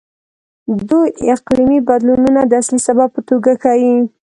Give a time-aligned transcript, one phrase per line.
[0.89, 3.95] دوی اقلیمي بدلونونه د اصلي سبب په توګه ښيي.